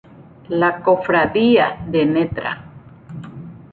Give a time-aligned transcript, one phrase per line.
[0.49, 2.53] La Cofradía de Ntra.